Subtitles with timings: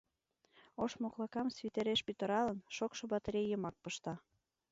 [0.83, 4.13] Ош моклакам, свитереш пӱтыралын, шокшо батарей йымак пышта.